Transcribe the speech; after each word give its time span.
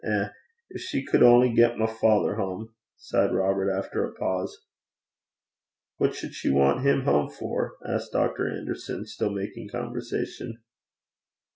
Eh! 0.03 0.29
gin 0.71 0.77
she 0.77 1.05
could 1.05 1.21
only 1.21 1.53
get 1.53 1.77
my 1.77 1.85
father 1.85 2.35
hame!' 2.35 2.73
sighed 2.97 3.31
Robert, 3.35 3.69
after 3.69 4.03
a 4.03 4.11
pause. 4.15 4.65
'What 5.97 6.15
should 6.15 6.33
she 6.33 6.49
want 6.49 6.81
him 6.81 7.01
home 7.03 7.29
for?' 7.29 7.77
asked 7.87 8.11
Dr. 8.13 8.49
Anderson, 8.49 9.05
still 9.05 9.29
making 9.29 9.69
conversation. 9.69 10.63